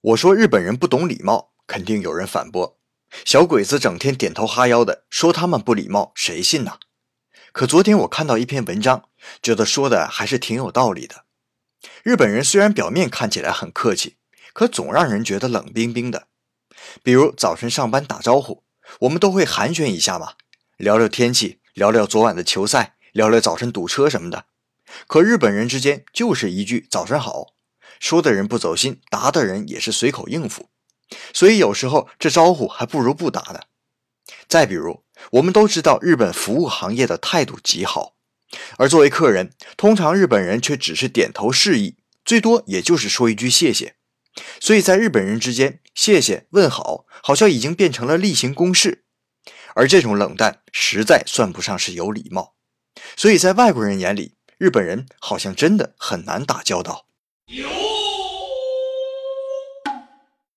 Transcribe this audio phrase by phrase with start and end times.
[0.00, 2.78] 我说日本人不懂礼貌，肯定有人反驳
[3.26, 6.78] ：“小鬼子整天点头哈腰的，说他们不礼貌，谁信呐？”
[7.50, 9.08] 可昨天我看到一篇文章，
[9.42, 11.24] 觉得说的还是挺有道理的。
[12.04, 14.18] 日本人虽然表面看起来很客气，
[14.52, 16.28] 可总让人觉得冷冰冰的。
[17.02, 18.62] 比如早晨上班打招呼，
[19.00, 20.34] 我们都会寒暄一下嘛，
[20.76, 24.44] 聊聊天气，聊聊昨晚的球赛，聊聊早晨堵车什么的。
[25.08, 27.54] 可日本人之间就是一句“早上好”。
[28.00, 30.70] 说的人不走心，答的人也是随口应付，
[31.32, 33.60] 所以有时候这招呼还不如不打呢。
[34.46, 38.14] 再比如，我们都知道日本服务行业的态度极好，
[38.76, 43.96] 而作为客人，通常日本人却只是点头示意，最多也就是说一句谢谢。
[44.60, 49.04] 所以在日本人之间，谢谢问好好像已经变成了例行公事，
[49.74, 52.54] 而这种冷淡实在算不上是有礼貌。
[53.16, 57.06] 所以在外国人眼里，日本人好像真的很难打交道。